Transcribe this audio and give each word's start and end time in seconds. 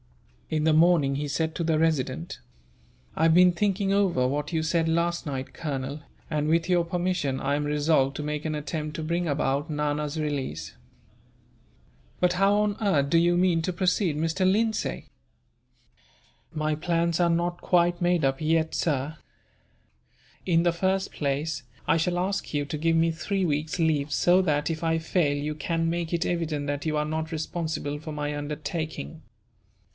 In 0.49 0.63
the 0.65 0.73
morning 0.73 1.15
he 1.15 1.27
said 1.27 1.53
to 1.55 1.63
the 1.63 1.77
Resident: 1.79 2.39
"I 3.15 3.23
have 3.23 3.35
been 3.35 3.53
thinking 3.53 3.93
over 3.93 4.27
what 4.27 4.51
you 4.51 4.63
said 4.63 4.89
last 4.89 5.25
night, 5.25 5.53
Colonel, 5.53 6.01
and 6.29 6.47
with 6.49 6.67
your 6.67 6.83
permission 6.83 7.39
I 7.39 7.55
am 7.55 7.63
resolved 7.65 8.15
to 8.15 8.23
make 8.23 8.43
an 8.43 8.55
attempt 8.55 8.95
to 8.95 9.03
bring 9.03 9.27
about 9.29 9.69
Nana's 9.69 10.19
release." 10.19 10.75
"But 12.19 12.33
how 12.33 12.55
on 12.61 12.77
earth 12.81 13.11
do 13.11 13.17
you 13.19 13.37
mean 13.37 13.61
to 13.61 13.71
proceed, 13.71 14.17
Mr. 14.17 14.51
Lindsay?" 14.51 15.05
"My 16.51 16.75
plans 16.75 17.19
are 17.21 17.29
not 17.29 17.61
quite 17.61 18.01
made 18.01 18.25
up 18.25 18.41
yet, 18.41 18.73
sir. 18.73 19.17
In 20.47 20.63
the 20.63 20.73
first 20.73 21.11
place, 21.13 21.63
I 21.87 21.95
shall 21.97 22.17
ask 22.19 22.53
you 22.55 22.65
to 22.65 22.77
give 22.77 22.95
me 22.97 23.11
three 23.11 23.45
weeks' 23.45 23.79
leave 23.79 24.11
so 24.11 24.41
that, 24.41 24.69
if 24.69 24.83
I 24.83 24.97
fail, 24.97 25.37
you 25.37 25.53
can 25.55 25.89
make 25.89 26.11
it 26.11 26.25
evident 26.25 26.65
that 26.67 26.85
you 26.87 26.97
are 26.97 27.05
not 27.05 27.31
responsible 27.31 27.99
for 27.99 28.11
my 28.11 28.35
undertaking. 28.35 29.21